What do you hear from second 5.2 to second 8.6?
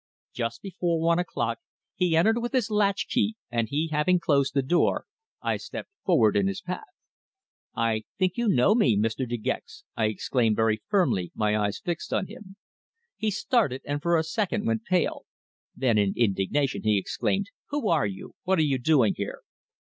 I stepped forward in his path. "I think you